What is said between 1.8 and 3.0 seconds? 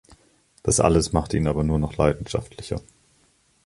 leidenschaftlicher.